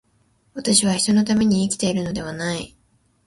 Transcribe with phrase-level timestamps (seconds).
[0.55, 2.75] 私は人のために生きているのではない。